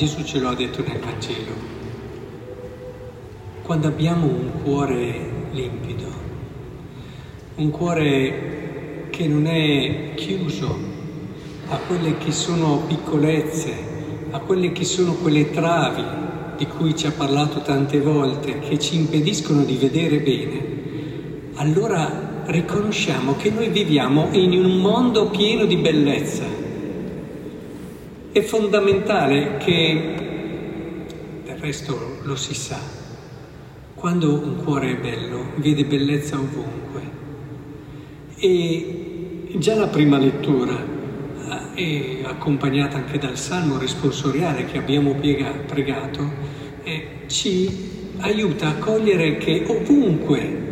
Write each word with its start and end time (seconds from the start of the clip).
Gesù 0.00 0.22
ce 0.22 0.38
lo 0.38 0.48
ha 0.48 0.54
detto 0.54 0.82
nel 0.82 0.98
Vangelo. 0.98 1.52
Quando 3.60 3.86
abbiamo 3.86 4.24
un 4.24 4.62
cuore 4.62 5.48
limpido, 5.50 6.06
un 7.56 7.68
cuore 7.68 9.08
che 9.10 9.28
non 9.28 9.44
è 9.46 10.14
chiuso 10.14 10.74
a 11.68 11.76
quelle 11.86 12.16
che 12.16 12.32
sono 12.32 12.80
piccolezze, 12.86 13.74
a 14.30 14.38
quelle 14.38 14.72
che 14.72 14.84
sono 14.84 15.12
quelle 15.16 15.50
travi 15.50 16.02
di 16.56 16.66
cui 16.66 16.96
ci 16.96 17.06
ha 17.06 17.12
parlato 17.12 17.60
tante 17.60 18.00
volte, 18.00 18.58
che 18.60 18.78
ci 18.78 18.96
impediscono 18.96 19.64
di 19.64 19.76
vedere 19.76 20.20
bene, 20.20 20.64
allora 21.56 22.44
riconosciamo 22.46 23.36
che 23.36 23.50
noi 23.50 23.68
viviamo 23.68 24.28
in 24.32 24.64
un 24.64 24.80
mondo 24.80 25.28
pieno 25.28 25.66
di 25.66 25.76
bellezza. 25.76 26.69
È 28.32 28.42
fondamentale 28.42 29.56
che, 29.56 30.14
del 31.44 31.56
resto 31.56 32.18
lo 32.22 32.36
si 32.36 32.54
sa, 32.54 32.78
quando 33.96 34.32
un 34.32 34.62
cuore 34.62 34.92
è 34.92 34.96
bello, 34.96 35.46
vede 35.56 35.84
bellezza 35.84 36.36
ovunque. 36.36 37.02
E 38.36 39.48
già 39.56 39.74
la 39.74 39.88
prima 39.88 40.16
lettura 40.16 40.78
e 41.74 42.20
accompagnata 42.22 42.98
anche 42.98 43.18
dal 43.18 43.36
salmo 43.36 43.78
responsoriale 43.78 44.64
che 44.64 44.78
abbiamo 44.78 45.16
pregato, 45.66 46.30
eh, 46.84 47.06
ci 47.26 48.14
aiuta 48.18 48.68
a 48.68 48.74
cogliere 48.74 49.38
che 49.38 49.64
ovunque 49.66 50.69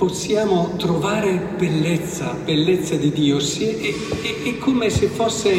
possiamo 0.00 0.76
trovare 0.78 1.56
bellezza, 1.58 2.32
bellezza 2.32 2.96
di 2.96 3.12
Dio, 3.12 3.36
è, 3.36 3.94
è, 4.22 4.42
è 4.44 4.56
come 4.56 4.88
se 4.88 5.08
fosse 5.08 5.50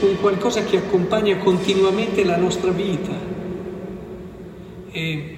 un 0.00 0.16
qualcosa 0.18 0.64
che 0.64 0.78
accompagna 0.78 1.36
continuamente 1.36 2.24
la 2.24 2.38
nostra 2.38 2.70
vita. 2.70 3.12
E 4.90 5.34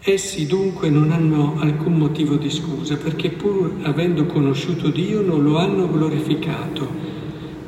Essi 0.00 0.46
dunque 0.46 0.88
non 0.88 1.12
hanno 1.12 1.58
alcun 1.60 1.98
motivo 1.98 2.36
di 2.36 2.48
scusa 2.48 2.96
perché 2.96 3.28
pur 3.28 3.80
avendo 3.82 4.24
conosciuto 4.24 4.88
Dio 4.88 5.20
non 5.20 5.42
lo 5.42 5.58
hanno 5.58 5.90
glorificato. 5.90 7.17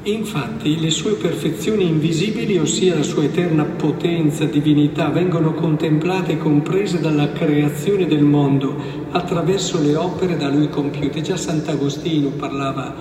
Infatti 0.05 0.81
le 0.81 0.89
sue 0.89 1.13
perfezioni 1.13 1.87
invisibili, 1.87 2.57
ossia 2.57 2.95
la 2.95 3.03
sua 3.03 3.25
eterna 3.25 3.65
potenza, 3.65 4.47
divinità, 4.47 5.11
vengono 5.11 5.53
contemplate 5.53 6.33
e 6.33 6.39
comprese 6.39 7.01
dalla 7.01 7.31
creazione 7.33 8.07
del 8.07 8.23
mondo 8.23 8.75
attraverso 9.11 9.79
le 9.79 9.95
opere 9.97 10.39
da 10.39 10.49
lui 10.49 10.71
compiute. 10.71 11.21
Già 11.21 11.37
Sant'Agostino 11.37 12.31
parlava 12.31 12.95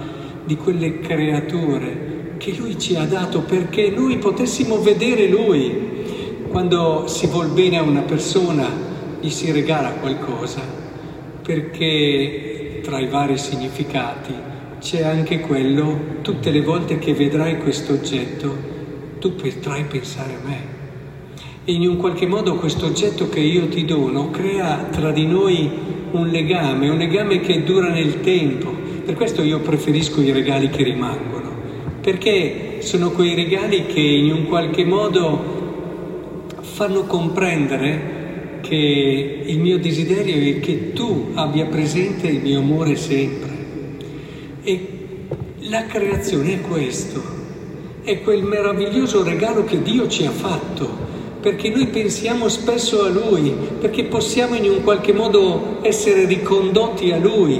di 0.43 0.57
quelle 0.57 0.99
creature 0.99 2.35
che 2.35 2.53
lui 2.57 2.77
ci 2.77 2.95
ha 2.95 3.05
dato 3.05 3.43
perché 3.43 3.91
noi 3.91 4.17
potessimo 4.17 4.81
vedere 4.81 5.29
lui. 5.29 5.87
Quando 6.49 7.05
si 7.07 7.27
vuol 7.27 7.47
bene 7.47 7.77
a 7.77 7.81
una 7.81 8.01
persona, 8.01 8.67
gli 9.21 9.29
si 9.29 9.49
regala 9.53 9.91
qualcosa, 9.91 10.59
perché 11.43 12.81
tra 12.83 12.99
i 12.99 13.07
vari 13.07 13.37
significati 13.37 14.48
c'è 14.79 15.03
anche 15.03 15.41
quello, 15.41 16.17
tutte 16.21 16.51
le 16.51 16.61
volte 16.61 16.99
che 16.99 17.13
vedrai 17.13 17.57
questo 17.57 17.93
oggetto, 17.93 18.55
tu 19.19 19.35
potrai 19.35 19.83
pensare 19.83 20.33
a 20.33 20.47
me. 20.47 20.77
In 21.65 21.87
un 21.87 21.97
qualche 21.97 22.25
modo 22.25 22.55
questo 22.55 22.85
oggetto 22.85 23.27
che 23.29 23.41
io 23.41 23.67
ti 23.67 23.83
dono 23.83 24.31
crea 24.31 24.87
tra 24.89 25.11
di 25.11 25.25
noi 25.25 25.69
un 26.11 26.29
legame, 26.29 26.89
un 26.89 26.97
legame 26.97 27.41
che 27.41 27.63
dura 27.63 27.89
nel 27.89 28.21
tempo. 28.21 28.71
Per 29.05 29.15
questo 29.15 29.43
io 29.43 29.59
preferisco 29.59 30.21
i 30.21 30.31
regali 30.31 30.69
che 30.69 30.83
rimangono, 30.83 31.51
perché 32.01 32.77
sono 32.79 33.11
quei 33.11 33.35
regali 33.35 33.85
che 33.85 33.99
in 33.99 34.31
un 34.31 34.47
qualche 34.47 34.85
modo 34.85 35.57
fanno 36.61 37.03
comprendere 37.03 38.59
che 38.61 39.41
il 39.45 39.59
mio 39.59 39.77
desiderio 39.77 40.55
è 40.55 40.59
che 40.59 40.93
tu 40.93 41.31
abbia 41.33 41.65
presente 41.65 42.27
il 42.27 42.41
mio 42.41 42.59
amore 42.59 42.95
sempre. 42.95 43.48
E 44.69 44.87
la 45.61 45.87
creazione 45.87 46.53
è 46.53 46.61
questo, 46.61 47.19
è 48.03 48.21
quel 48.21 48.43
meraviglioso 48.43 49.23
regalo 49.23 49.63
che 49.63 49.81
Dio 49.81 50.07
ci 50.07 50.27
ha 50.27 50.29
fatto, 50.29 50.87
perché 51.41 51.69
noi 51.69 51.87
pensiamo 51.87 52.47
spesso 52.49 53.01
a 53.01 53.09
Lui, 53.09 53.51
perché 53.79 54.03
possiamo 54.03 54.53
in 54.53 54.69
un 54.69 54.83
qualche 54.83 55.11
modo 55.11 55.79
essere 55.81 56.25
ricondotti 56.25 57.11
a 57.11 57.17
Lui, 57.17 57.59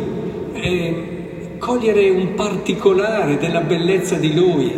eh, 0.53 1.55
cogliere 1.57 2.11
un 2.11 2.35
particolare 2.35 3.39
della 3.39 3.61
bellezza 3.61 4.13
di 4.13 4.31
Lui. 4.35 4.71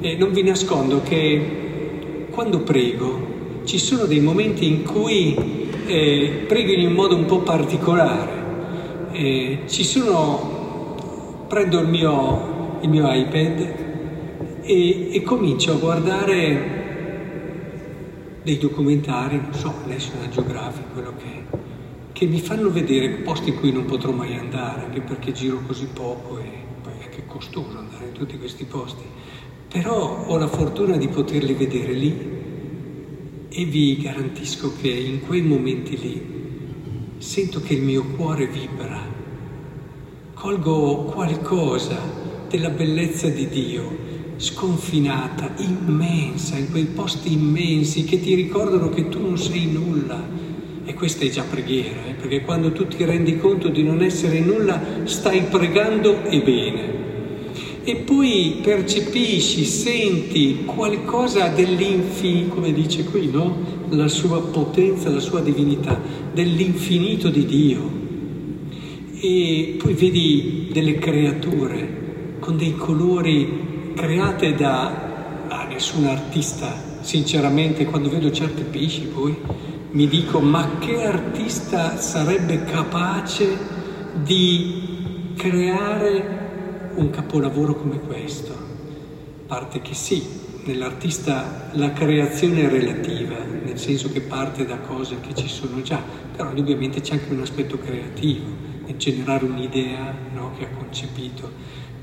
E 0.00 0.16
non 0.16 0.32
vi 0.32 0.42
nascondo 0.42 1.02
che 1.06 2.28
quando 2.30 2.60
prego, 2.60 3.60
ci 3.64 3.76
sono 3.76 4.06
dei 4.06 4.20
momenti 4.20 4.66
in 4.66 4.84
cui 4.84 5.68
eh, 5.86 6.44
prego 6.48 6.72
in 6.72 6.86
un 6.86 6.92
modo 6.94 7.14
un 7.14 7.26
po' 7.26 7.40
particolare. 7.40 8.44
Eh, 9.12 9.58
ci 9.66 9.84
sono, 9.84 10.55
prendo 11.48 11.80
il 11.80 11.88
mio, 11.88 12.78
il 12.80 12.88
mio 12.88 13.12
iPad 13.12 13.74
e, 14.62 15.14
e, 15.14 15.22
comincio 15.22 15.72
a 15.72 15.76
guardare 15.76 16.84
dei 18.42 18.58
documentari, 18.58 19.40
non 19.40 19.54
so, 19.54 19.72
National 19.86 20.28
Geographic, 20.28 20.92
quello 20.92 21.14
che 21.16 21.24
è, 21.24 21.42
che 22.12 22.26
mi 22.26 22.40
fanno 22.40 22.70
vedere 22.70 23.08
posti 23.08 23.50
in 23.50 23.58
cui 23.58 23.72
non 23.72 23.84
potrò 23.84 24.12
mai 24.12 24.36
andare, 24.36 24.84
anche 24.84 25.00
perché 25.00 25.32
giro 25.32 25.60
così 25.66 25.86
poco 25.92 26.38
e 26.38 26.44
poi 26.82 26.92
è 27.00 27.04
anche 27.04 27.26
costoso 27.26 27.78
andare 27.78 28.06
in 28.06 28.12
tutti 28.12 28.38
questi 28.38 28.64
posti. 28.64 29.04
Però 29.68 30.24
ho 30.26 30.36
la 30.38 30.46
fortuna 30.46 30.96
di 30.96 31.08
poterli 31.08 31.52
vedere 31.54 31.92
lì 31.92 32.34
e 33.48 33.64
vi 33.64 34.00
garantisco 34.00 34.72
che 34.80 34.88
in 34.88 35.20
quei 35.26 35.42
momenti 35.42 35.98
lì 35.98 36.34
sento 37.18 37.60
che 37.60 37.74
il 37.74 37.82
mio 37.82 38.04
cuore 38.16 38.46
vibra, 38.46 39.15
colgo 40.36 41.04
qualcosa 41.04 41.98
della 42.50 42.68
bellezza 42.68 43.26
di 43.26 43.48
Dio, 43.48 43.96
sconfinata, 44.36 45.54
immensa, 45.56 46.58
in 46.58 46.70
quei 46.70 46.84
posti 46.84 47.32
immensi 47.32 48.04
che 48.04 48.20
ti 48.20 48.34
ricordano 48.34 48.90
che 48.90 49.08
tu 49.08 49.18
non 49.22 49.38
sei 49.38 49.64
nulla. 49.64 50.22
E 50.84 50.92
questa 50.92 51.24
è 51.24 51.30
già 51.30 51.42
preghiera, 51.42 52.04
eh? 52.04 52.12
perché 52.12 52.42
quando 52.42 52.70
tu 52.70 52.86
ti 52.86 53.02
rendi 53.04 53.38
conto 53.38 53.68
di 53.68 53.82
non 53.82 54.02
essere 54.02 54.40
nulla, 54.40 54.78
stai 55.04 55.40
pregando 55.44 56.22
e 56.24 56.42
bene 56.42 57.04
e 57.82 57.96
poi 57.96 58.58
percepisci, 58.62 59.64
senti 59.64 60.64
qualcosa 60.64 61.48
dell'infinito, 61.48 62.54
come 62.54 62.72
dice 62.72 63.04
qui, 63.04 63.30
no? 63.30 63.56
La 63.90 64.08
sua 64.08 64.42
potenza, 64.42 65.08
la 65.08 65.20
sua 65.20 65.40
divinità, 65.40 65.98
dell'infinito 66.32 67.30
di 67.30 67.46
Dio. 67.46 67.95
E 69.18 69.76
poi 69.82 69.94
vedi 69.94 70.68
delle 70.70 70.98
creature 70.98 72.36
con 72.38 72.58
dei 72.58 72.76
colori 72.76 73.92
create 73.94 74.54
da, 74.54 75.44
da 75.48 75.64
nessun 75.64 76.04
artista. 76.04 76.70
Sinceramente, 77.00 77.86
quando 77.86 78.10
vedo 78.10 78.30
certi 78.30 78.62
pesci 78.62 79.02
poi 79.02 79.34
mi 79.92 80.06
dico, 80.06 80.40
ma 80.40 80.78
che 80.78 81.02
artista 81.02 81.96
sarebbe 81.96 82.64
capace 82.64 83.56
di 84.22 85.32
creare 85.34 86.90
un 86.96 87.08
capolavoro 87.08 87.74
come 87.74 87.98
questo. 88.00 88.54
Parte 89.46 89.80
che 89.80 89.94
sì, 89.94 90.22
nell'artista 90.64 91.70
la 91.72 91.92
creazione 91.92 92.64
è 92.64 92.68
relativa, 92.68 93.36
nel 93.64 93.78
senso 93.78 94.12
che 94.12 94.20
parte 94.20 94.66
da 94.66 94.78
cose 94.78 95.20
che 95.20 95.34
ci 95.34 95.48
sono 95.48 95.80
già, 95.80 96.02
però 96.36 96.50
indubbiamente 96.50 97.00
c'è 97.00 97.14
anche 97.14 97.32
un 97.32 97.40
aspetto 97.40 97.78
creativo, 97.78 98.44
nel 98.86 98.96
generare 98.96 99.44
un'idea 99.44 100.14
no, 100.32 100.52
che 100.56 100.64
ha 100.64 100.68
concepito. 100.76 101.50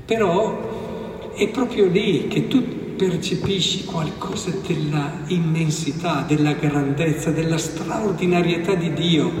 Però 0.04 1.32
è 1.34 1.48
proprio 1.48 1.86
lì 1.86 2.28
che 2.28 2.46
tu 2.46 2.62
percepisci 2.94 3.84
qualcosa 3.84 4.52
della 4.66 5.22
immensità, 5.26 6.24
della 6.26 6.52
grandezza, 6.52 7.30
della 7.30 7.58
straordinarietà 7.58 8.74
di 8.74 8.92
Dio, 8.92 9.32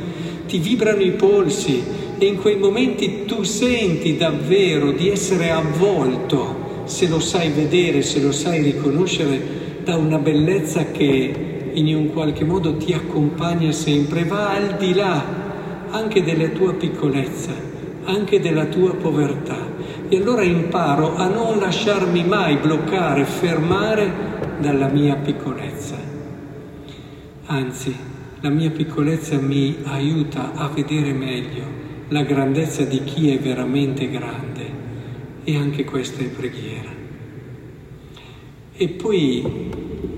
ti 0.46 0.58
vibrano 0.58 1.02
i 1.02 1.12
polsi, 1.12 1.82
e 2.18 2.26
in 2.26 2.36
quei 2.36 2.56
momenti 2.56 3.24
tu 3.26 3.42
senti 3.42 4.16
davvero 4.16 4.92
di 4.92 5.08
essere 5.08 5.50
avvolto, 5.50 6.82
se 6.84 7.08
lo 7.08 7.20
sai 7.20 7.50
vedere, 7.50 8.02
se 8.02 8.20
lo 8.20 8.32
sai 8.32 8.62
riconoscere, 8.62 9.62
da 9.84 9.96
una 9.96 10.18
bellezza 10.18 10.90
che 10.90 11.70
in 11.72 11.94
un 11.94 12.12
qualche 12.12 12.44
modo 12.44 12.76
ti 12.76 12.92
accompagna 12.92 13.72
sempre, 13.72 14.24
va 14.24 14.50
al 14.50 14.76
di 14.78 14.94
là 14.94 15.43
anche 15.94 16.24
della 16.24 16.48
tua 16.48 16.74
piccolezza, 16.74 17.52
anche 18.02 18.40
della 18.40 18.64
tua 18.66 18.94
povertà. 18.94 19.72
E 20.08 20.16
allora 20.16 20.42
imparo 20.42 21.14
a 21.14 21.28
non 21.28 21.58
lasciarmi 21.58 22.24
mai 22.24 22.56
bloccare, 22.56 23.24
fermare 23.24 24.12
dalla 24.58 24.88
mia 24.88 25.14
piccolezza. 25.14 25.96
Anzi, 27.46 27.96
la 28.40 28.48
mia 28.50 28.70
piccolezza 28.70 29.38
mi 29.38 29.76
aiuta 29.84 30.52
a 30.54 30.68
vedere 30.68 31.12
meglio 31.12 31.82
la 32.08 32.22
grandezza 32.22 32.82
di 32.82 33.02
chi 33.04 33.30
è 33.30 33.38
veramente 33.38 34.10
grande 34.10 34.82
e 35.44 35.56
anche 35.56 35.84
questa 35.84 36.22
è 36.22 36.26
preghiera. 36.26 36.90
E 38.76 38.88
poi, 38.88 39.70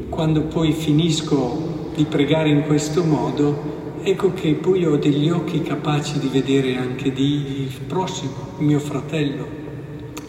quando 0.08 0.42
poi 0.44 0.72
finisco 0.72 1.90
di 1.94 2.04
pregare 2.04 2.48
in 2.48 2.62
questo 2.62 3.04
modo, 3.04 3.84
ecco 4.06 4.32
che 4.32 4.54
poi 4.54 4.84
ho 4.84 4.96
degli 4.96 5.28
occhi 5.30 5.62
capaci 5.62 6.20
di 6.20 6.28
vedere 6.28 6.76
anche 6.76 7.12
di 7.12 7.62
il 7.62 7.80
prossimo, 7.88 8.52
il 8.58 8.64
mio 8.64 8.78
fratello. 8.78 9.64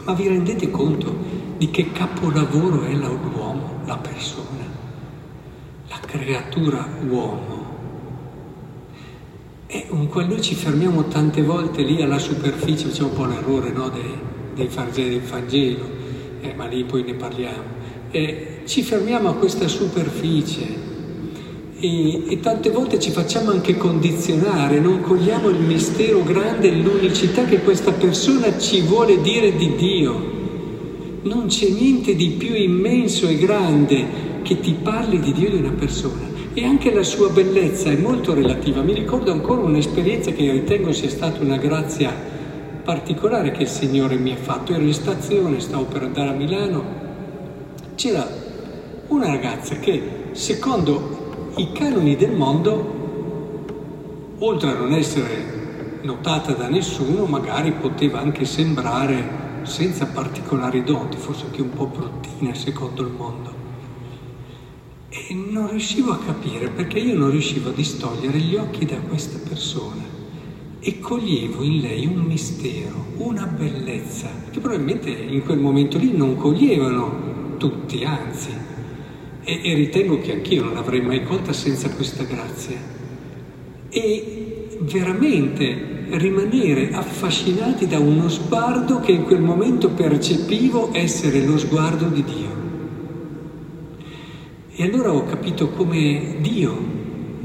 Ma 0.03 0.13
vi 0.13 0.27
rendete 0.27 0.71
conto 0.71 1.15
di 1.57 1.69
che 1.69 1.91
capolavoro 1.91 2.85
è 2.85 2.93
l'uomo, 2.93 3.81
la 3.85 3.97
persona, 3.97 4.65
la 5.89 5.99
creatura 5.99 6.87
uomo? 7.07 7.65
E 9.67 9.85
noi 9.91 10.41
ci 10.41 10.55
fermiamo 10.55 11.03
tante 11.03 11.43
volte 11.43 11.83
lì 11.83 12.01
alla 12.01 12.17
superficie, 12.17 12.87
facciamo 12.87 13.09
un 13.09 13.15
po' 13.15 13.25
l'errore 13.25 13.69
no, 13.69 13.89
dei, 13.89 14.17
dei 14.55 14.67
Vangeli 14.73 15.19
del 15.19 15.21
Vangelo, 15.21 15.89
eh, 16.41 16.53
ma 16.55 16.65
lì 16.65 16.83
poi 16.83 17.03
ne 17.03 17.13
parliamo. 17.13 17.75
E 18.09 18.61
ci 18.65 18.81
fermiamo 18.81 19.29
a 19.29 19.35
questa 19.35 19.67
superficie 19.67 20.96
e, 21.79 22.23
e, 22.27 22.39
tante 22.39 22.71
volte 22.71 22.99
ci 22.99 23.11
facciamo 23.11 23.51
anche 23.51 23.77
condizionare, 23.77 24.79
non 24.79 25.01
cogliamo 25.01 25.49
il 25.49 25.59
mistero 25.59 26.23
grande, 26.23 26.71
l'unicità 26.71 27.45
che 27.45 27.59
questa 27.59 27.91
persona 27.91 28.57
ci 28.57 28.81
vuole 28.81 29.21
dire 29.21 29.55
di 29.55 29.75
Dio. 29.75 30.35
Non 31.21 31.47
c'è 31.47 31.69
niente 31.69 32.15
di 32.15 32.29
più 32.29 32.55
immenso 32.55 33.27
e 33.27 33.37
grande 33.37 34.05
che 34.41 34.59
ti 34.59 34.75
parli 34.81 35.19
di 35.19 35.33
Dio 35.33 35.49
di 35.51 35.57
una 35.57 35.73
persona. 35.77 36.35
E 36.53 36.65
anche 36.65 36.91
la 36.91 37.03
sua 37.03 37.29
bellezza 37.29 37.91
è 37.91 37.97
molto 37.97 38.33
relativa. 38.33 38.81
Mi 38.81 38.93
ricordo 38.93 39.31
ancora 39.31 39.61
un'esperienza 39.61 40.31
che 40.31 40.49
ritengo 40.49 40.91
sia 40.91 41.09
stata 41.09 41.43
una 41.43 41.57
grazia 41.57 42.11
particolare 42.83 43.51
che 43.51 43.63
il 43.63 43.67
Signore 43.67 44.15
mi 44.15 44.31
ha 44.31 44.37
fatto. 44.37 44.73
Ero 44.73 44.81
in 44.81 44.93
stazione, 44.93 45.59
stavo 45.59 45.83
per 45.83 46.01
andare 46.01 46.29
a 46.29 46.33
Milano. 46.33 46.83
C'era 47.93 48.27
una 49.09 49.27
ragazza 49.27 49.75
che, 49.75 50.01
secondo 50.31 51.16
i 51.57 51.71
canoni 51.71 52.15
del 52.15 52.33
mondo, 52.33 54.35
oltre 54.37 54.69
a 54.69 54.77
non 54.77 54.93
essere 54.93 55.99
notata 56.03 56.53
da 56.53 56.69
nessuno, 56.69 57.25
magari 57.25 57.71
poteva 57.71 58.19
anche 58.19 58.45
sembrare 58.45 59.45
senza 59.63 60.05
particolari 60.05 60.83
doti, 60.83 61.17
forse 61.17 61.45
anche 61.45 61.63
un 61.63 61.71
po' 61.71 61.87
bruttina 61.87 62.53
secondo 62.53 63.01
il 63.01 63.11
mondo. 63.11 63.51
E 65.09 65.33
non 65.33 65.69
riuscivo 65.69 66.11
a 66.11 66.19
capire 66.19 66.69
perché 66.69 66.99
io 66.99 67.17
non 67.17 67.31
riuscivo 67.31 67.69
a 67.69 67.73
distogliere 67.73 68.37
gli 68.37 68.55
occhi 68.55 68.85
da 68.85 68.97
questa 68.97 69.39
persona 69.39 70.03
e 70.79 70.99
coglievo 70.99 71.63
in 71.63 71.79
lei 71.79 72.05
un 72.05 72.21
mistero, 72.21 73.03
una 73.17 73.47
bellezza 73.47 74.29
che 74.51 74.59
probabilmente 74.59 75.09
in 75.09 75.43
quel 75.43 75.57
momento 75.57 75.97
lì 75.97 76.15
non 76.15 76.35
coglievano 76.35 77.55
tutti, 77.57 78.03
anzi 78.03 78.75
e, 79.47 79.61
e 79.63 79.73
ritengo 79.75 80.19
che 80.19 80.33
anch'io 80.33 80.65
non 80.65 80.73
l'avrei 80.73 80.99
mai 80.99 81.23
colta 81.23 81.53
senza 81.53 81.89
questa 81.89 82.23
grazia. 82.23 82.75
E 83.87 84.67
veramente 84.81 86.05
rimanere 86.09 86.91
affascinati 86.91 87.87
da 87.87 87.97
uno 87.97 88.27
sguardo 88.27 88.99
che 88.99 89.13
in 89.13 89.23
quel 89.23 89.41
momento 89.41 89.89
percepivo 89.89 90.89
essere 90.91 91.45
lo 91.45 91.57
sguardo 91.57 92.07
di 92.07 92.23
Dio. 92.23 92.55
E 94.75 94.83
allora 94.83 95.13
ho 95.13 95.23
capito 95.23 95.69
come 95.69 96.35
Dio 96.41 96.77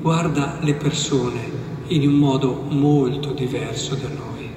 guarda 0.01 0.59
le 0.61 0.75
persone 0.75 1.61
in 1.87 2.09
un 2.09 2.15
modo 2.15 2.65
molto 2.69 3.33
diverso 3.33 3.95
da 3.95 4.09
noi 4.09 4.51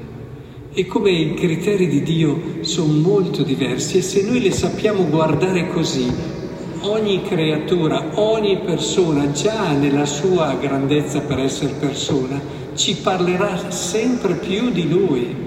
e 0.74 0.86
come 0.88 1.12
i 1.12 1.34
criteri 1.36 1.88
di 1.88 2.02
Dio 2.02 2.38
sono 2.62 2.92
molto 2.92 3.44
diversi 3.44 3.98
e 3.98 4.02
se 4.02 4.26
noi 4.26 4.42
le 4.42 4.52
sappiamo 4.52 5.08
guardare 5.08 5.70
così 5.70 6.12
ogni 6.88 7.24
creatura, 7.24 8.04
ogni 8.16 8.58
persona, 8.58 9.32
già 9.32 9.72
nella 9.72 10.06
sua 10.06 10.56
grandezza 10.60 11.22
per 11.22 11.40
essere 11.40 11.74
persona, 11.74 12.40
ci 12.76 12.96
parlerà 12.96 13.72
sempre 13.72 14.36
più 14.36 14.70
di 14.70 14.88
Lui. 14.88 15.44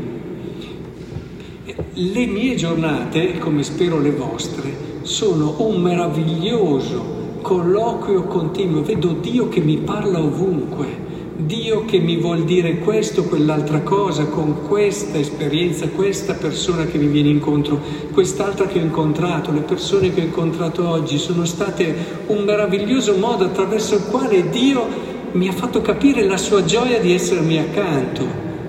Le 1.92 2.26
mie 2.26 2.54
giornate, 2.54 3.38
come 3.38 3.62
spero 3.62 4.00
le 4.00 4.10
vostre, 4.10 4.86
sono 5.02 5.54
un 5.58 5.80
meraviglioso 5.80 7.16
colloquio 7.40 8.24
continuo. 8.24 8.82
Vedo 8.82 9.12
Dio 9.12 9.48
che 9.48 9.60
mi 9.60 9.78
parla 9.78 10.20
ovunque 10.20 11.06
Dio 11.40 11.84
che 11.84 12.00
mi 12.00 12.16
vuol 12.16 12.42
dire 12.42 12.78
questo, 12.78 13.22
quell'altra 13.22 13.82
cosa, 13.82 14.24
con 14.24 14.66
questa 14.66 15.18
esperienza, 15.18 15.86
questa 15.86 16.34
persona 16.34 16.86
che 16.86 16.98
mi 16.98 17.06
viene 17.06 17.28
incontro, 17.28 17.80
quest'altra 18.12 18.66
che 18.66 18.80
ho 18.80 18.82
incontrato, 18.82 19.52
le 19.52 19.60
persone 19.60 20.12
che 20.12 20.20
ho 20.20 20.24
incontrato 20.24 20.88
oggi 20.88 21.16
sono 21.16 21.44
state 21.44 21.94
un 22.26 22.42
meraviglioso 22.42 23.16
modo 23.18 23.44
attraverso 23.44 23.94
il 23.94 24.06
quale 24.10 24.50
Dio 24.50 24.84
mi 25.30 25.46
ha 25.46 25.52
fatto 25.52 25.80
capire 25.80 26.24
la 26.24 26.36
sua 26.36 26.64
gioia 26.64 26.98
di 26.98 27.14
essermi 27.14 27.56
accanto 27.56 28.26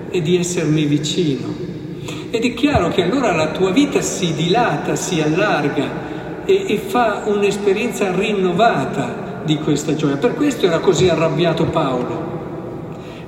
e 0.08 0.22
di 0.22 0.36
essermi 0.36 0.84
vicino. 0.84 1.52
Ed 2.30 2.44
è 2.44 2.54
chiaro 2.54 2.90
che 2.90 3.02
allora 3.02 3.34
la 3.34 3.48
tua 3.48 3.72
vita 3.72 4.00
si 4.00 4.32
dilata, 4.32 4.94
si 4.94 5.20
allarga 5.20 6.44
e, 6.44 6.66
e 6.68 6.76
fa 6.76 7.24
un'esperienza 7.26 8.14
rinnovata 8.14 9.42
di 9.44 9.56
questa 9.56 9.96
gioia. 9.96 10.18
Per 10.18 10.36
questo 10.36 10.66
era 10.66 10.78
così 10.78 11.08
arrabbiato 11.08 11.64
Paolo 11.64 12.39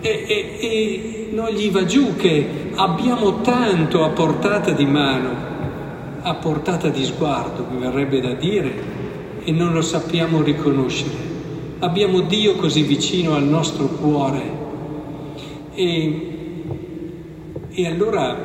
e, 0.03 0.25
e, 0.27 0.59
e 0.61 1.29
non 1.33 1.49
gli 1.51 1.71
va 1.71 1.85
giù 1.85 2.17
che 2.17 2.71
abbiamo 2.75 3.41
tanto 3.41 4.05
a 4.05 4.11
portata 4.11 4.73
di 4.73 4.85
mano, 4.85 5.31
a 6.21 6.35
portata 6.35 6.89
di 6.89 7.05
sguardo, 7.05 7.67
mi 7.71 7.79
verrebbe 7.79 8.21
da 8.21 8.35
dire, 8.35 9.01
e 9.45 9.53
non 9.53 9.73
lo 9.73 9.81
sappiamo 9.81 10.43
riconoscere. 10.43 11.31
Abbiamo 11.79 12.21
Dio 12.21 12.57
così 12.57 12.83
vicino 12.83 13.35
al 13.35 13.45
nostro 13.45 13.87
cuore 13.87 14.61
e, 15.75 16.65
e 17.71 17.87
allora 17.87 18.37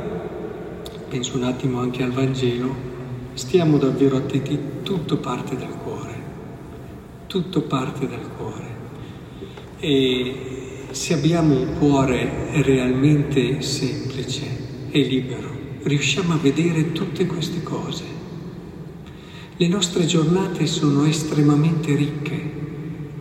penso 1.10 1.38
un 1.38 1.44
attimo 1.44 1.80
anche 1.80 2.04
al 2.04 2.12
Vangelo, 2.12 2.74
stiamo 3.34 3.78
davvero 3.78 4.18
attenti, 4.18 4.60
tutto 4.84 5.18
parte 5.18 5.56
dal 5.56 5.76
cuore, 5.84 6.14
tutto 7.28 7.62
parte 7.62 8.08
dal 8.08 8.30
cuore. 8.38 8.76
E, 9.80 10.57
se 10.92 11.14
abbiamo 11.14 11.54
un 11.54 11.78
cuore 11.78 12.62
realmente 12.62 13.62
semplice 13.62 14.46
e 14.90 15.02
libero, 15.02 15.50
riusciamo 15.84 16.34
a 16.34 16.38
vedere 16.38 16.92
tutte 16.94 17.26
queste 17.26 17.62
cose. 17.62 18.04
Le 19.58 19.68
nostre 19.68 20.06
giornate 20.06 20.66
sono 20.66 21.04
estremamente 21.04 21.94
ricche, 21.94 22.52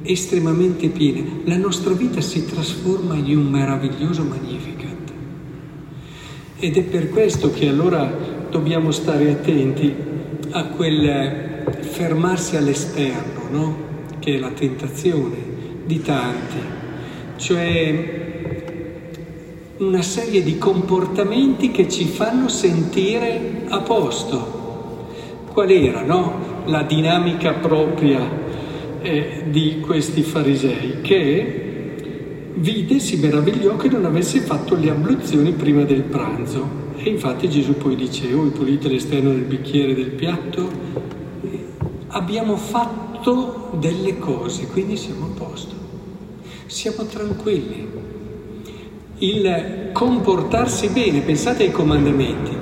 estremamente 0.03 0.89
piene. 0.89 1.41
La 1.45 1.57
nostra 1.57 1.93
vita 1.93 2.21
si 2.21 2.47
trasforma 2.47 3.15
in 3.15 3.37
un 3.37 3.47
meraviglioso 3.47 4.23
magnificat. 4.23 5.13
Ed 6.59 6.77
è 6.77 6.83
per 6.83 7.11
questo 7.11 7.51
che 7.51 7.69
allora 7.69 8.47
dobbiamo 8.51 8.91
stare 8.91 9.31
attenti 9.31 9.93
a 10.51 10.65
quel 10.67 11.65
fermarsi 11.81 12.57
all'esterno, 12.57 13.49
no? 13.51 13.77
che 14.21 14.37
è 14.37 14.39
la 14.39 14.51
tentazione 14.51 15.37
di 15.85 16.01
tanti 16.01 16.85
cioè 17.37 18.25
una 19.79 20.03
serie 20.03 20.43
di 20.43 20.57
comportamenti 20.57 21.71
che 21.71 21.89
ci 21.89 22.07
fanno 22.07 22.49
sentire 22.49 23.65
a 23.69 23.81
posto. 23.81 24.55
Qual 25.53 25.71
era 25.71 26.03
no? 26.03 26.65
la 26.67 26.83
dinamica 26.83 27.53
propria 27.53 28.21
eh, 29.03 29.45
di 29.51 29.81
questi 29.81 30.23
farisei? 30.23 31.01
Che 31.03 32.55
vide, 32.55 32.99
si 32.99 33.17
meravigliò 33.17 33.77
che 33.77 33.89
non 33.89 34.07
avesse 34.07 34.41
fatto 34.41 34.75
le 34.77 34.91
abluzioni 34.91 35.53
prima 35.53 35.85
del 35.85 36.03
pranzo. 36.03 36.85
E 36.97 37.11
infatti 37.11 37.51
Gesù 37.51 37.77
poi 37.77 37.97
dice, 37.97 38.33
oh, 38.33 38.45
pulite 38.47 38.89
l'esterno 38.89 39.31
del 39.31 39.43
bicchiere 39.43 39.95
del 39.95 40.11
piatto. 40.11 40.69
Abbiamo 42.09 42.57
fatto 42.57 43.71
delle 43.79 44.19
cose, 44.19 44.67
quindi 44.69 44.97
siamo 44.97 45.27
a 45.27 45.39
posto 45.39 45.86
siamo 46.67 47.05
tranquilli. 47.07 47.89
Il 49.19 49.91
comportarsi 49.93 50.89
bene, 50.89 51.21
pensate 51.21 51.65
ai 51.65 51.71
comandamenti. 51.71 52.55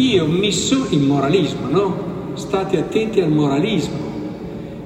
Io 0.00 0.26
mi 0.26 0.52
so 0.52 0.86
il 0.90 1.00
moralismo, 1.00 1.68
no? 1.68 2.32
State 2.34 2.78
attenti 2.78 3.20
al 3.20 3.30
moralismo. 3.30 4.12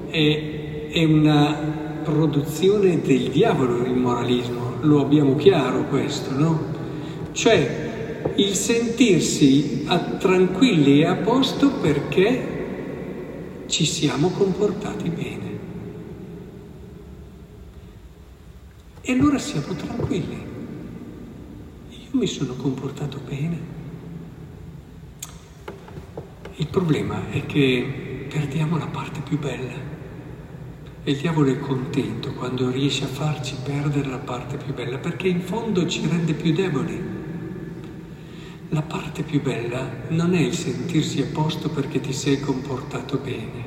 È, 0.09 0.89
è 0.91 1.03
una 1.03 1.77
produzione 2.03 3.01
del 3.01 3.29
diavolo 3.29 3.83
il 3.83 3.93
moralismo, 3.93 4.75
lo 4.81 5.01
abbiamo 5.01 5.35
chiaro 5.35 5.85
questo, 5.85 6.31
no? 6.33 6.59
Cioè 7.31 7.87
il 8.35 8.53
sentirsi 8.53 9.85
tranquilli 10.19 11.01
e 11.01 11.05
a 11.05 11.15
posto 11.15 11.69
perché 11.71 12.57
ci 13.67 13.85
siamo 13.85 14.29
comportati 14.29 15.09
bene. 15.09 15.58
E 19.09 19.13
allora 19.13 19.39
siamo 19.39 19.73
tranquilli. 19.73 20.45
Io 21.89 22.09
mi 22.11 22.27
sono 22.27 22.53
comportato 22.53 23.19
bene. 23.27 23.59
Il 26.57 26.67
problema 26.67 27.27
è 27.31 27.43
che 27.47 28.27
perdiamo 28.29 28.77
la 28.77 28.85
parte 28.85 29.21
più 29.21 29.39
bella. 29.39 29.73
E 31.03 31.11
il 31.11 31.17
diavolo 31.17 31.51
è 31.51 31.57
contento 31.57 32.33
quando 32.33 32.69
riesce 32.69 33.05
a 33.05 33.07
farci 33.07 33.55
perdere 33.63 34.07
la 34.07 34.19
parte 34.19 34.57
più 34.57 34.75
bella, 34.75 34.99
perché 34.99 35.27
in 35.27 35.41
fondo 35.41 35.87
ci 35.87 36.05
rende 36.07 36.33
più 36.35 36.53
deboli. 36.53 37.01
La 38.69 38.83
parte 38.83 39.23
più 39.23 39.41
bella 39.41 39.89
non 40.09 40.35
è 40.35 40.39
il 40.39 40.53
sentirsi 40.53 41.19
a 41.21 41.25
posto 41.33 41.71
perché 41.71 41.99
ti 41.99 42.13
sei 42.13 42.39
comportato 42.39 43.17
bene, 43.17 43.65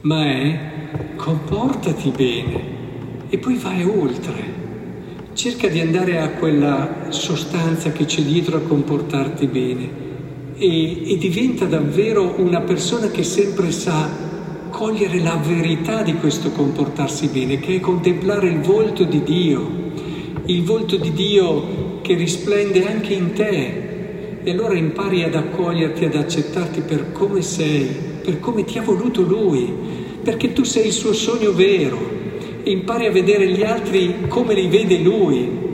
ma 0.00 0.24
è 0.24 1.14
comportati 1.16 2.10
bene 2.12 2.75
e 3.28 3.38
poi 3.38 3.56
vai 3.56 3.82
oltre. 3.82 4.64
Cerca 5.32 5.68
di 5.68 5.80
andare 5.80 6.20
a 6.20 6.30
quella 6.30 7.06
sostanza 7.10 7.92
che 7.92 8.04
c'è 8.04 8.22
dietro 8.22 8.56
a 8.56 8.60
comportarti 8.60 9.46
bene 9.46 10.04
e, 10.56 11.12
e 11.12 11.18
diventa 11.18 11.66
davvero 11.66 12.34
una 12.38 12.60
persona 12.60 13.10
che 13.10 13.22
sempre 13.22 13.70
sa 13.70 14.08
cogliere 14.70 15.20
la 15.20 15.36
verità 15.36 16.02
di 16.02 16.14
questo 16.14 16.50
comportarsi 16.52 17.28
bene, 17.28 17.58
che 17.60 17.76
è 17.76 17.80
contemplare 17.80 18.48
il 18.48 18.60
volto 18.60 19.04
di 19.04 19.22
Dio, 19.22 19.70
il 20.46 20.62
volto 20.62 20.96
di 20.96 21.12
Dio 21.12 22.00
che 22.02 22.14
risplende 22.14 22.86
anche 22.86 23.12
in 23.12 23.32
te. 23.32 23.84
E 24.42 24.50
allora 24.50 24.74
impari 24.74 25.24
ad 25.24 25.34
accoglierti, 25.34 26.04
ad 26.04 26.14
accettarti 26.14 26.82
per 26.82 27.10
come 27.10 27.42
sei, 27.42 27.88
per 28.22 28.38
come 28.38 28.64
ti 28.64 28.78
ha 28.78 28.82
voluto 28.82 29.22
Lui, 29.22 29.72
perché 30.22 30.52
tu 30.52 30.62
sei 30.62 30.86
il 30.86 30.92
suo 30.92 31.12
sogno 31.12 31.52
vero 31.52 32.25
impari 32.70 33.06
a 33.06 33.12
vedere 33.12 33.48
gli 33.48 33.62
altri 33.62 34.26
come 34.28 34.54
li 34.54 34.66
vede 34.66 34.98
lui, 34.98 35.64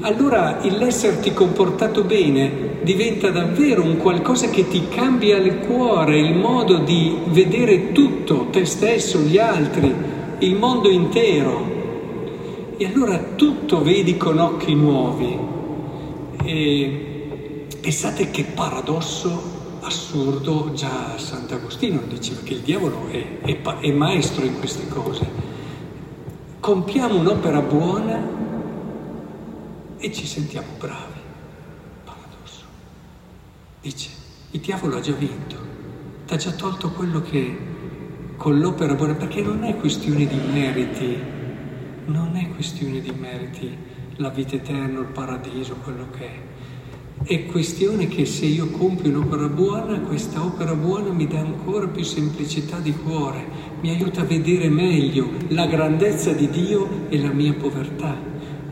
allora 0.00 0.58
l'esserti 0.62 1.32
comportato 1.32 2.02
bene 2.02 2.80
diventa 2.82 3.30
davvero 3.30 3.84
un 3.84 3.96
qualcosa 3.96 4.50
che 4.50 4.66
ti 4.66 4.88
cambia 4.88 5.36
il 5.36 5.58
cuore, 5.58 6.18
il 6.18 6.34
modo 6.34 6.78
di 6.78 7.16
vedere 7.26 7.92
tutto, 7.92 8.48
te 8.50 8.64
stesso, 8.64 9.20
gli 9.20 9.38
altri, 9.38 9.94
il 10.40 10.56
mondo 10.56 10.90
intero. 10.90 11.70
E 12.76 12.86
allora 12.86 13.16
tutto 13.36 13.80
vedi 13.80 14.16
con 14.16 14.38
occhi 14.38 14.74
nuovi. 14.74 15.38
E 16.44 17.66
pensate 17.80 18.32
che 18.32 18.42
paradosso 18.52 19.60
assurdo, 19.82 20.72
già 20.74 21.16
Sant'Agostino 21.16 22.00
diceva 22.08 22.40
che 22.42 22.54
il 22.54 22.60
diavolo 22.60 23.06
è, 23.08 23.38
è, 23.42 23.60
è 23.62 23.92
maestro 23.92 24.44
in 24.44 24.58
queste 24.58 24.88
cose 24.88 25.51
compiamo 26.62 27.18
un'opera 27.18 27.60
buona 27.60 28.24
e 29.98 30.12
ci 30.12 30.24
sentiamo 30.24 30.68
bravi. 30.78 31.20
Paradosso. 32.04 32.64
Dice, 33.80 34.10
il 34.52 34.60
diavolo 34.60 34.98
ha 34.98 35.00
già 35.00 35.10
vinto, 35.10 35.56
ti 36.24 36.34
ha 36.34 36.36
già 36.36 36.52
tolto 36.52 36.92
quello 36.92 37.20
che 37.20 37.70
con 38.36 38.60
l'opera 38.60 38.94
buona, 38.94 39.14
perché 39.14 39.42
non 39.42 39.64
è 39.64 39.76
questione 39.76 40.24
di 40.24 40.38
meriti, 40.52 41.18
non 42.04 42.36
è 42.36 42.48
questione 42.54 43.00
di 43.00 43.10
meriti 43.10 43.76
la 44.18 44.28
vita 44.28 44.54
eterna, 44.54 45.00
il 45.00 45.06
paradiso, 45.06 45.74
quello 45.82 46.10
che 46.16 46.26
è. 46.26 46.51
È 47.24 47.46
questione 47.46 48.08
che 48.08 48.26
se 48.26 48.46
io 48.46 48.66
compio 48.70 49.08
un'opera 49.08 49.46
buona, 49.46 50.00
questa 50.00 50.44
opera 50.44 50.74
buona 50.74 51.12
mi 51.12 51.28
dà 51.28 51.38
ancora 51.38 51.86
più 51.86 52.02
semplicità 52.02 52.78
di 52.78 52.92
cuore, 52.92 53.44
mi 53.80 53.90
aiuta 53.90 54.22
a 54.22 54.24
vedere 54.24 54.68
meglio 54.68 55.28
la 55.48 55.66
grandezza 55.66 56.32
di 56.32 56.50
Dio 56.50 57.06
e 57.08 57.20
la 57.20 57.30
mia 57.30 57.52
povertà, 57.52 58.16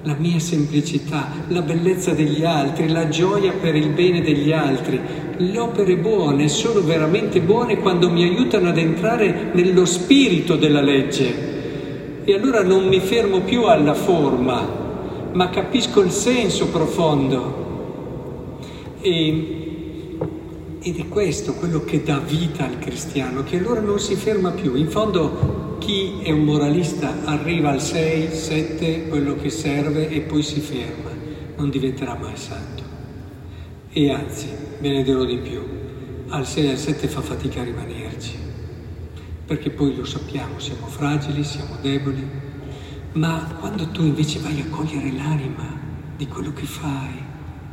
la 0.03 0.17
mia 0.19 0.41
semplicità, 0.41 1.29
la 1.47 1.63
bellezza 1.63 2.13
degli 2.13 2.43
altri, 2.43 2.89
la 2.89 3.09
gioia 3.09 3.53
per 3.53 3.77
il 3.77 3.91
bene 3.91 4.21
degli 4.21 4.51
altri. 4.51 5.01
Le 5.37 5.59
opere 5.59 5.97
buone 5.97 6.49
sono 6.49 6.81
veramente 6.81 7.41
buone 7.41 7.79
quando 7.79 8.11
mi 8.11 8.25
aiutano 8.25 8.71
ad 8.71 8.79
entrare 8.79 9.53
nello 9.55 9.85
spirito 9.85 10.57
della 10.57 10.83
legge. 10.83 12.25
E 12.25 12.35
allora 12.35 12.65
non 12.65 12.89
mi 12.89 12.99
fermo 12.99 13.43
più 13.43 13.63
alla 13.63 13.95
forma, 13.95 14.67
ma 15.35 15.49
capisco 15.51 16.01
il 16.01 16.11
senso 16.11 16.67
profondo 16.67 17.60
e, 19.01 20.19
ed 20.81 20.99
è 20.99 21.09
questo 21.09 21.55
quello 21.55 21.85
che 21.85 22.03
dà 22.03 22.19
vita 22.19 22.65
al 22.65 22.79
cristiano, 22.79 23.43
che 23.43 23.59
allora 23.59 23.81
non 23.81 23.99
si 23.99 24.15
ferma 24.15 24.51
più. 24.53 24.75
In 24.75 24.89
fondo 24.89 25.77
chi 25.79 26.21
è 26.23 26.31
un 26.31 26.45
moralista 26.45 27.25
arriva 27.25 27.71
al 27.71 27.81
6, 27.81 28.33
7, 28.33 29.09
quello 29.09 29.37
che 29.37 29.51
serve 29.51 30.09
e 30.09 30.21
poi 30.21 30.43
si 30.43 30.61
ferma, 30.61 31.11
non 31.57 31.71
diventerà 31.71 32.15
mai 32.15 32.37
santo. 32.37 32.83
E 33.93 34.11
anzi, 34.11 34.49
ve 34.81 34.89
ne 34.91 35.03
dirò 35.03 35.25
di 35.25 35.39
più, 35.39 35.61
al 36.29 36.47
6 36.47 36.67
e 36.67 36.71
al 36.71 36.79
7 36.79 37.09
fa 37.09 37.21
fatica 37.21 37.61
a 37.61 37.65
rimanerci, 37.65 38.37
perché 39.45 39.71
poi 39.71 39.97
lo 39.97 40.05
sappiamo, 40.05 40.59
siamo 40.59 40.87
fragili, 40.87 41.43
siamo 41.43 41.77
deboli, 41.83 42.25
ma 43.13 43.57
quando 43.59 43.89
tu 43.89 44.03
invece 44.03 44.39
vai 44.39 44.61
a 44.61 44.71
cogliere 44.71 45.11
l'anima 45.13 45.79
di 46.17 46.27
quello 46.29 46.53
che 46.53 46.67
fai, 46.67 47.29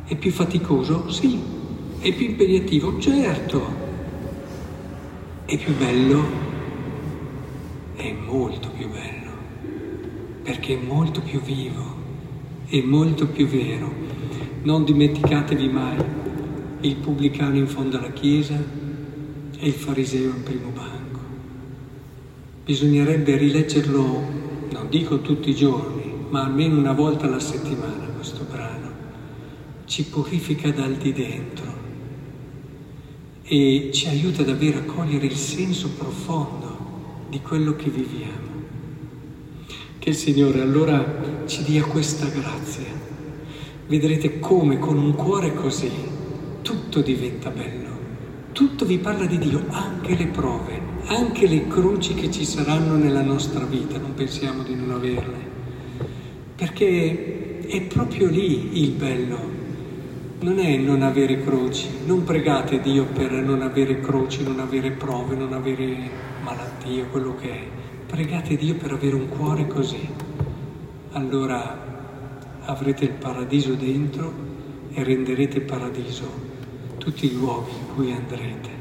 è 0.08 0.16
più 0.16 0.30
faticoso? 0.30 1.10
Sì. 1.10 1.38
È 1.98 2.12
più 2.14 2.30
impegnativo? 2.30 2.98
Certo. 2.98 3.86
È 5.44 5.56
più 5.58 5.76
bello? 5.76 6.46
È 7.94 8.10
molto 8.12 8.70
più 8.70 8.88
bello, 8.88 9.30
perché 10.42 10.80
è 10.80 10.82
molto 10.82 11.20
più 11.20 11.40
vivo, 11.40 11.82
è 12.68 12.80
molto 12.80 13.26
più 13.26 13.46
vero. 13.48 13.92
Non 14.62 14.84
dimenticatevi 14.84 15.68
mai 15.68 15.96
il 16.80 16.96
pubblicano 16.96 17.56
in 17.56 17.66
fondo 17.66 17.98
alla 17.98 18.12
chiesa 18.12 18.54
e 19.58 19.66
il 19.66 19.72
fariseo 19.72 20.30
in 20.30 20.42
primo 20.42 20.70
banco. 20.70 21.20
Bisognerebbe 22.64 23.36
rileggerlo, 23.36 24.22
non 24.70 24.86
dico 24.88 25.20
tutti 25.20 25.50
i 25.50 25.54
giorni, 25.54 26.14
ma 26.30 26.44
almeno 26.44 26.78
una 26.78 26.92
volta 26.92 27.26
alla 27.26 27.40
settimana 27.40 28.07
ci 29.98 30.04
purifica 30.04 30.70
dal 30.70 30.94
di 30.94 31.12
dentro 31.12 31.66
e 33.42 33.90
ci 33.92 34.06
aiuta 34.06 34.44
davvero 34.44 34.78
a 34.78 34.82
cogliere 34.82 35.26
il 35.26 35.34
senso 35.34 35.90
profondo 35.90 37.26
di 37.28 37.40
quello 37.40 37.74
che 37.74 37.90
viviamo. 37.90 38.46
Che 39.98 40.08
il 40.08 40.14
Signore 40.14 40.60
allora 40.60 41.42
ci 41.46 41.64
dia 41.64 41.82
questa 41.82 42.28
grazia. 42.28 42.86
Vedrete 43.88 44.38
come 44.38 44.78
con 44.78 44.98
un 44.98 45.16
cuore 45.16 45.52
così 45.52 45.90
tutto 46.62 47.00
diventa 47.00 47.50
bello, 47.50 47.98
tutto 48.52 48.84
vi 48.84 48.98
parla 48.98 49.26
di 49.26 49.38
Dio, 49.38 49.64
anche 49.70 50.14
le 50.14 50.26
prove, 50.26 50.80
anche 51.06 51.48
le 51.48 51.66
croci 51.66 52.14
che 52.14 52.30
ci 52.30 52.44
saranno 52.44 52.94
nella 52.94 53.22
nostra 53.22 53.64
vita, 53.64 53.98
non 53.98 54.14
pensiamo 54.14 54.62
di 54.62 54.76
non 54.76 54.92
averle, 54.92 55.38
perché 56.54 57.66
è 57.66 57.82
proprio 57.82 58.28
lì 58.28 58.84
il 58.84 58.90
bello 58.92 59.57
non 60.40 60.60
è 60.60 60.76
non 60.76 61.02
avere 61.02 61.42
croci, 61.42 61.88
non 62.06 62.22
pregate 62.22 62.80
Dio 62.80 63.06
per 63.06 63.32
non 63.32 63.62
avere 63.62 64.00
croci, 64.00 64.44
non 64.44 64.60
avere 64.60 64.92
prove, 64.92 65.34
non 65.34 65.52
avere 65.52 66.10
malattie, 66.42 67.06
quello 67.06 67.34
che 67.34 67.50
è. 67.50 67.66
Pregate 68.06 68.56
Dio 68.56 68.76
per 68.76 68.92
avere 68.92 69.16
un 69.16 69.28
cuore 69.28 69.66
così. 69.66 70.08
Allora 71.12 71.86
avrete 72.64 73.04
il 73.04 73.12
paradiso 73.12 73.74
dentro 73.74 74.32
e 74.92 75.02
renderete 75.02 75.60
paradiso 75.60 76.30
tutti 76.98 77.26
i 77.26 77.34
luoghi 77.34 77.72
in 77.72 77.94
cui 77.94 78.12
andrete. 78.12 78.77